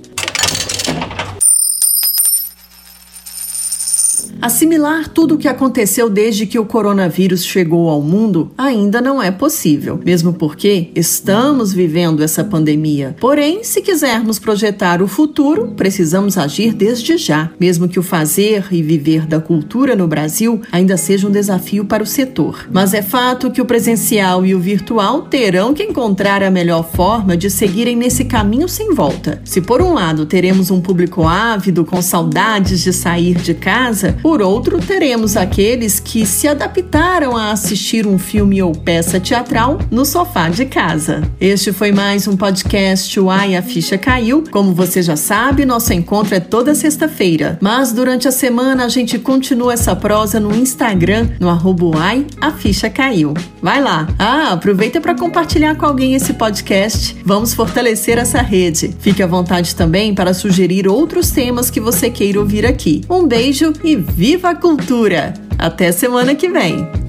[4.42, 9.32] Assimilar tudo o que aconteceu desde que o coronavírus chegou ao mundo ainda não é
[9.32, 13.18] possível, mesmo porque estamos vivendo essa pandemia.
[13.20, 18.82] Porém, se quisermos projetar o futuro, precisamos agir desde já, mesmo que o fazer e
[18.82, 22.66] viver da cultura no Brasil ainda seja um desafio para o setor.
[22.72, 27.36] Mas é fato que o presencial e o virtual terão que encontrar a melhor forma
[27.36, 29.42] de seguirem nesse caminho sem volta.
[29.44, 34.44] Se por um lado teremos um público ávido com saudades de sair de casa, por
[34.44, 40.50] outro, teremos aqueles que se adaptaram a assistir um filme ou peça teatral no sofá
[40.50, 41.24] de casa.
[41.42, 44.44] Este foi mais um podcast Uai, a Ficha Caiu.
[44.52, 49.18] Como você já sabe, nosso encontro é toda sexta-feira, mas durante a semana a gente
[49.18, 53.34] continua essa prosa no Instagram, no arroba Uai, a Ficha Caiu.
[53.64, 54.08] Vai lá!
[54.20, 57.18] Ah, aproveita para compartilhar com alguém esse podcast.
[57.26, 58.96] Vamos fortalecer essa rede.
[59.00, 63.02] Fique à vontade também para sugerir outros temas que você queira ouvir aqui.
[63.10, 65.34] Um beijo e Viva a cultura!
[65.58, 67.09] Até semana que vem!